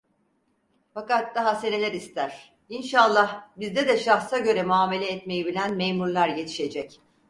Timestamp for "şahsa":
3.97-4.37